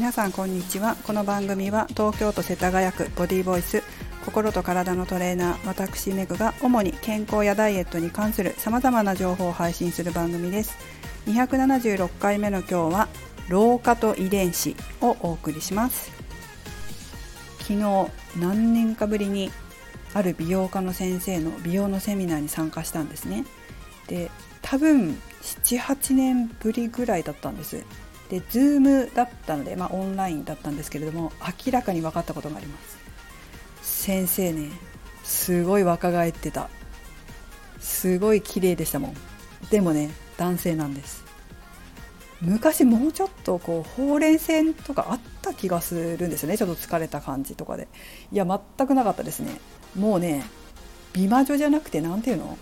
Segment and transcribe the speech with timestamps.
[0.00, 0.96] 皆さんこんにちは。
[1.04, 3.82] この番組は東京都世田谷区ボディーボイス
[4.24, 10.78] 心と体のトレーナー私メグが主に健康やダイエットに関するさまざまな情報を配信する番組です。
[11.26, 13.08] 276回目の今日は
[13.50, 16.10] 老化と遺伝子をお送りします。
[17.58, 18.08] 昨日
[18.38, 19.50] 何年かぶりに
[20.14, 23.44] ある美容家の先生の美容のセミナーに参加したんですね。
[24.06, 24.30] で
[24.62, 27.84] 多分78年ぶりぐらいだったんです。
[28.30, 31.32] で Zoom だったので、まあ、オンラインだったんですけれども
[31.66, 32.98] 明らかに分かったことがあります。
[33.82, 34.70] 先生ね
[35.24, 36.70] すごい若返ってた。
[37.80, 39.14] すごい綺麗でしたもん。
[39.70, 41.24] でもね男性なんです。
[42.40, 46.56] 昔もうちょっとこうほうれい線とかあった気がするんですよね。
[46.56, 47.88] ちょっと疲れた感じとかで。
[48.32, 49.60] いや全くなかったですね。
[49.98, 50.44] もうね
[51.12, 52.56] 美魔女じゃなくて何ていうの？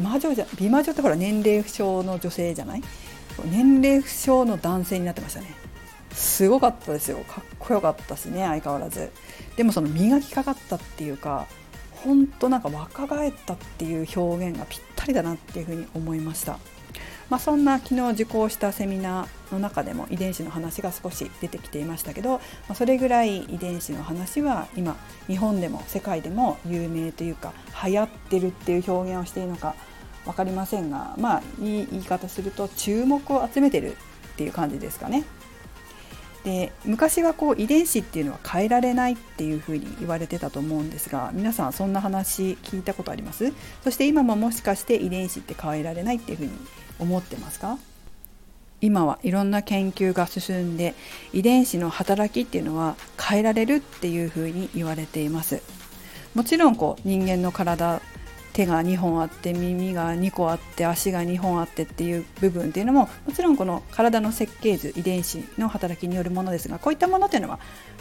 [0.00, 2.82] 魔女じゃ美魔女ってほら年齢不詳の女性じゃない？
[3.44, 5.54] 年齢不詳の男性になってましたね。
[6.12, 7.18] すごかったですよ。
[7.18, 9.10] かっこよかったしね相変わらず。
[9.56, 11.46] でもその磨きかかったっていうか
[12.04, 16.58] 本当なんか若返ったっていう表現がぴったりだなっていうふうに思いました。
[17.30, 22.40] まあ、そんな昨日受講したセミナーの中でも遺伝子の話が少し出てきていましたけど、ま
[22.70, 24.96] あ、それぐらい遺伝子の話は今
[25.28, 27.54] 日本でも世界でも有名というか
[27.86, 29.74] 流行ってるっていう表現をしているのか
[30.24, 33.94] 分かりませんがまあいい言い方すると注目を集めてるっ
[34.36, 35.24] ていう感じですかね。
[36.44, 43.52] で昔はこう遺伝子っていうのは変えられないっていうふうに言われてたと思うんですが皆さんそんな話聞いたことあります？
[43.84, 46.50] そして今ももしかして遺伝子って変えられないっていうふうに
[46.98, 47.78] 思ってますか？
[48.80, 50.96] 今はいろんな研究が進んで
[51.32, 55.62] 遺伝子の働きっていうのは変えられるっていうふうに言われています。
[56.34, 58.02] もちろんこう人間の体
[58.52, 67.58] 手が2本あって耳が2個あって足が2本あってっていう部分っていうのももちろんこの体の設計図遺伝子の働きによるものですがこういったものっていうのは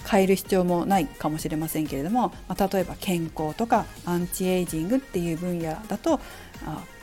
[0.09, 6.19] 変える必要もないかもしれませんけれども、まあ、例えば健康とかアンチエイジングっていう分野だと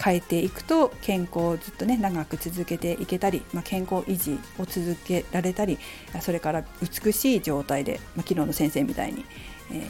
[0.03, 5.79] 変えていくと健康をずっとね長く続けていけたり、まあ、健康維持を続けられたり
[6.21, 9.25] それから美しい状態で、まあ、昨日の先生みたいに、
[9.73, 9.89] えー、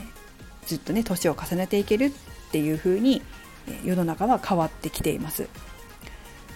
[0.66, 3.22] ずっとね年を重ねていけるっていうふうに
[3.84, 5.48] 世の中は変わってきています。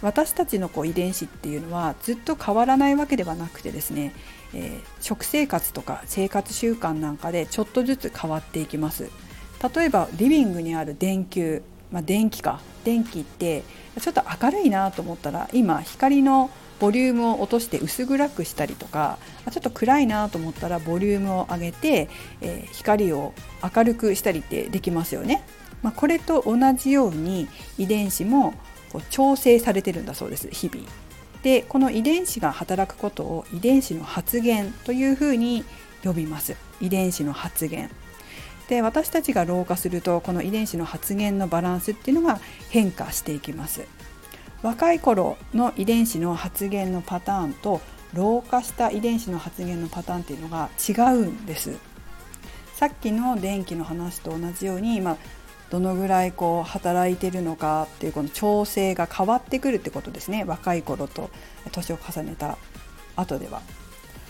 [0.02, 4.12] 私たちのこう遺伝子っていうのはずっと変わらないわけではなくてですね、
[4.52, 9.10] えー、食生活とか生活習慣なんかでちょっとずつ変わっていきます
[9.74, 11.62] 例えばリビングにある電球、
[11.92, 13.62] まあ、電気か電気って
[14.00, 19.18] ちょっと明るいなと思ったら今光のボリュームを落として薄暗くしたりとか
[19.52, 22.08] ちょっと暗いなと思ったらボリュームを上げて、
[22.40, 25.44] えー、光を明るくしたりってできますよね。
[25.82, 27.48] まあ、これと同じように
[27.78, 28.54] 遺伝子も
[28.92, 30.86] こう調整されてるんだそうです日々。
[31.42, 35.64] でこの遺伝子が働くことを遺伝子の発現というふうに
[36.04, 36.56] 呼びます。
[36.80, 37.90] 遺伝子の発現。
[38.68, 42.40] で私たちが老化するとこの遺伝子の発現のバランスっていうのが
[42.70, 43.86] 変化していきます。
[44.62, 47.80] 若い頃の遺伝子の発現のパターンと
[48.14, 51.76] 老化した遺伝子の発現のパターンっていうのが違うんです。
[52.74, 55.16] さっきの電気の話と同じように、まあ、
[55.72, 61.30] どのぐらいこう働いてるのかっていうこの調整が変わってくるってことですね若い頃と
[61.72, 62.58] 年を重ねた
[63.16, 63.62] 後では。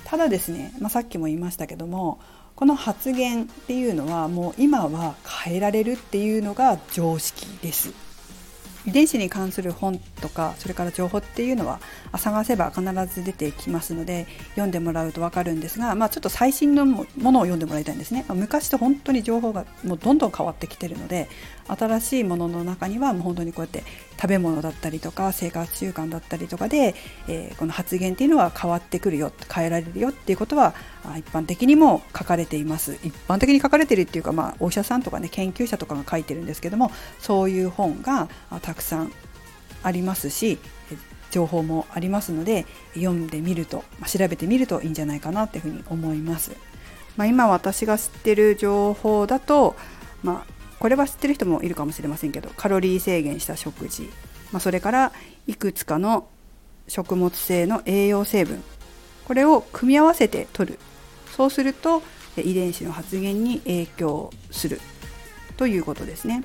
[0.04, 2.20] ただですね、まあ、さっきも言いましたけども
[2.54, 8.11] この発言っていうのはもう今は変えられるっていうのが常識です。
[8.86, 11.80] 遺伝子に関する本とかそれから情報っていうのは
[12.16, 21.28] 探せば必ず出てきますので読んでもらうと分かるんですが、まあ、ちょっと最新のものを読んでもらいたいんですね、昔と本当に情報がもうどんどん変わってきてるので
[21.68, 23.84] 新しいものの中にはもう本当にこうやって
[24.22, 26.94] 食べ物だったりとか生活習慣だったりとかで、
[27.26, 30.74] えー、この発言っていうのは変わってくるよ変えられるよっていうことは
[31.18, 38.28] 一般的にも書かれています一般的に書かれてるっていうか、まあ、お医者さんとかね研究者とかが書いてるんですけどもそういう本が
[38.60, 39.12] たくさん
[39.82, 40.60] ありますし
[41.32, 42.64] 情報もありますので
[42.94, 46.52] 読んでみると、調べてみるといいんじゃないかなっていうふうに思います。
[47.16, 49.74] まあ、今私が知ってる情報だと、
[50.22, 50.51] まあ、
[50.82, 54.10] これは知ってる人もいるかもしれませんけどカロリー制限した食事、
[54.50, 55.12] まあ、それから
[55.46, 56.26] いくつかの
[56.88, 58.64] 食物性の栄養成分。
[59.24, 60.78] これを組み合わせて取る。
[61.36, 62.02] そうすると
[62.36, 64.80] 遺伝子の発現に影響する。
[65.56, 66.42] ということですね。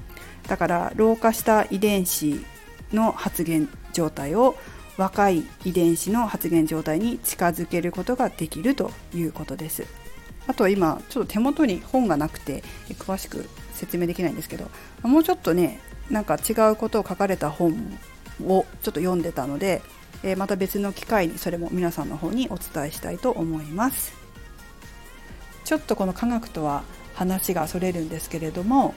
[0.47, 2.45] だから老化した遺伝子
[2.93, 4.55] の発現状態を
[4.97, 10.06] 若い遺伝子の発現状態に近づけることができるということです。
[10.47, 12.63] あとは今ちょっと手元に本がなくて
[12.99, 14.69] 詳しく説明できないんですけど
[15.03, 15.79] もうちょっとね
[16.09, 17.99] なんか違うことを書かれた本
[18.43, 19.81] をちょっと読んでたので、
[20.23, 24.13] えまた別の機会にそれも皆さんの方にお伝えしたいと思います。
[25.65, 26.83] ちょっとこの科学とは
[27.13, 28.95] 話がそれるんですけれども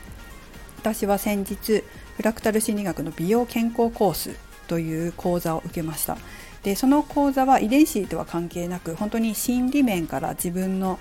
[0.78, 1.82] 私は先日
[2.16, 4.36] フラクタル心理学の美容健康コース
[4.68, 6.16] という講座を受けました。
[6.62, 11.00] でその講座は遺伝子とは関係なく本当に心理面から自分の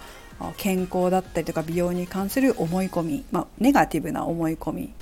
[0.58, 4.94] 健康だったりとか美容に関する思い込み、まあ、ネガティブな思い込み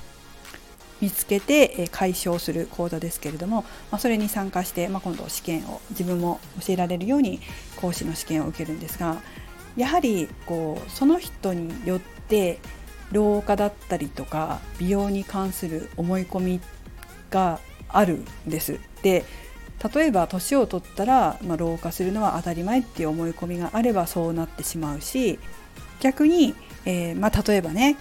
[1.00, 3.62] 見つけて解消する講座ですけれども、
[3.92, 7.40] まあ、それに参加して、まあ、今度試験を自分も教えられるように
[7.76, 9.18] 講師の試験を受けるんですが
[9.76, 12.60] やはりこうその人によって
[13.12, 16.62] 老化だったりとか美容に関する思い込み
[17.30, 18.80] があるんです。
[19.02, 19.24] で
[19.94, 25.40] 例えば年を取ったら、まあ、老化するのは当たり前っていう思い込みがあればそうなってしまうし
[26.00, 27.98] 逆に、えー、まあ、例えばね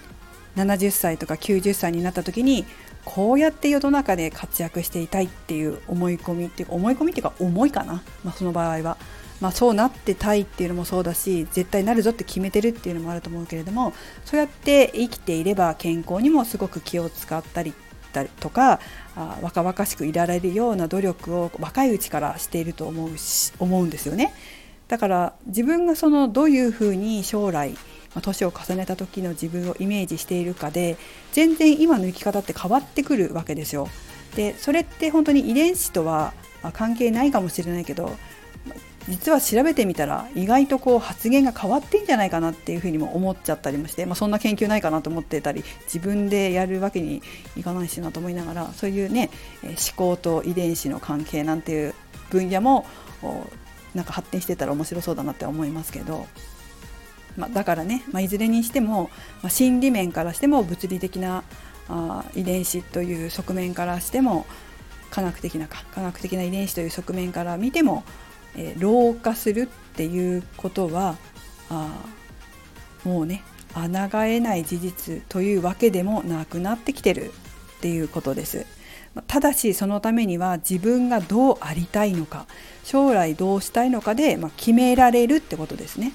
[0.56, 2.64] 70歳とか90歳になった時に
[3.04, 8.96] こうやって世の中で活躍していたいっていう思い込みっていう思い込みっていうか思いかな、まあ、その場合は、
[9.40, 13.92] まあ、そうなってたいっていうのもそうだし絶対なるぞって決めてるっていうのもあると思うけれども
[14.24, 17.74] そうやって生きていれば健康にもすごく気を使ったり
[18.16, 18.80] たりとか
[19.14, 24.32] あ若々しくいられるような努力を若いうちからしていると思うし思うんですよね。
[24.88, 27.76] だから自分がそのどういうふうに将来
[28.14, 30.96] 年を重ねた時の自分をイメージしているかで
[31.32, 33.88] 全然今の生き方って変わってくるわけですよ。
[34.36, 36.32] でそれって本当に遺伝子とは
[36.72, 38.16] 関係ないかもしれないけど
[39.08, 47.22] 実は調べてみたら意外とこう発言が変わってんじゃないかなっていうふうにも思っちゃったりもして、まあ、そんな研究ないかなと思ってたり自分でやるわけに
[47.56, 49.30] いかないしなと思いながらそういうね
[49.62, 51.94] 思考と遺伝子の関係なんていう
[52.30, 52.84] 分野も
[53.94, 56.26] なんか発展してたら面白そうだなって思いますけど、
[57.36, 59.10] まあ、だからね、まあ、いずれにしても、
[59.42, 61.44] まあ、心理面からしても物理的な
[61.88, 64.46] あ遺伝子という側面からしても
[65.10, 68.02] 科学的なか科学的な遺伝子という側面から見ても
[68.56, 71.16] えー、老化するっていうことは
[71.70, 71.90] あ
[73.04, 73.42] もうね
[73.74, 77.32] 抗えない事実というわけでもなくなってきてる
[77.78, 78.66] っていうことです。
[79.26, 82.46] ただしそのためには自分がどうありたいのか
[82.84, 86.12] 将来どうしたいのかで、まあ、決められるってことですね。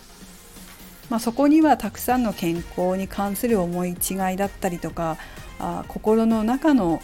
[1.09, 5.17] まあ、そこにはたくさんの健康に関する思い違いだったりとか
[5.59, 7.01] あ心の中の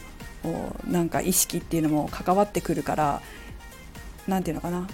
[0.88, 3.22] なんか意識っていうのも関わってくるから
[4.28, 4.88] 何て言うのかな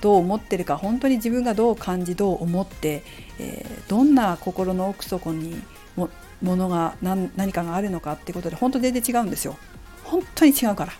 [0.00, 3.02] どう思ってるか本当に自分がどう感じどう思って、
[3.38, 5.62] えー、どんな心の奥底に
[5.96, 6.10] も
[6.42, 9.56] ものが何何かがあるのかってことで本当全然違うんですよ。
[10.04, 10.92] 本当に違うから。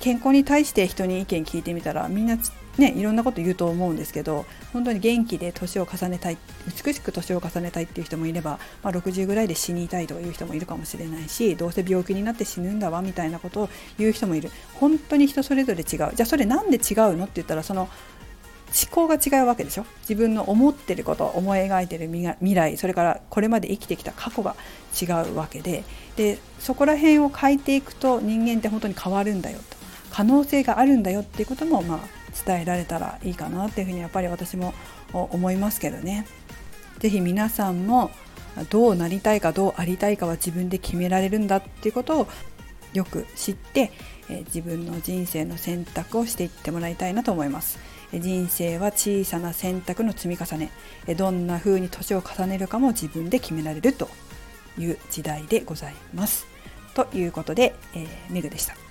[0.00, 2.38] 健康に対して人に意見聞いてみたらみんな
[2.80, 6.38] ねいろんなこと言うと思うんですけど本当に元気で年を重ねたい
[6.84, 14.50] 美しく年を重ねたいっていう人もいれば、まあ、60ぐらいで死にたいという人もいるかもしれないしどうせ病気になって死ぬんだわみたいなことを言う人もいる。
[14.74, 15.86] 本当に人それぞれ違う。
[15.86, 17.90] じゃあそれなんで違うのって言ったらその思
[18.90, 19.86] 考が違うわけでしょ。
[20.02, 24.56] 自分の思ってること思い描いてる未来それからこれまで生きてきた過去が
[25.00, 25.84] 違うわけで。
[26.16, 29.76] でそこら辺を変えていくと人間って本当に変わるんだよと。
[30.10, 34.74] 可能性があるんだよっていうこともまあ伝えられたらいいかなっていうふうにやっぱり私も
[35.12, 36.26] 思いますけどね。
[36.98, 38.10] 是非皆さんも
[38.70, 42.28] どうなりたいかどうありたいかは自分で決められるんだっていうことを
[42.92, 43.92] よく知って、
[44.30, 47.78] え自分の人生の選択をしていってもらいたいなと思います。
[48.12, 50.70] 人生は小さな選択の積み重ね
[51.16, 54.08] どんな風に年を重ねるかも自分で決められると
[54.78, 56.46] いう時代でございます。
[56.94, 58.87] ということで、えー、メグでした。